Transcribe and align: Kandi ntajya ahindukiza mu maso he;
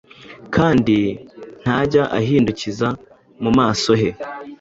Kandi 0.55 0.97
ntajya 1.61 2.03
ahindukiza 2.19 2.87
mu 3.43 3.51
maso 3.57 3.91
he; 4.01 4.09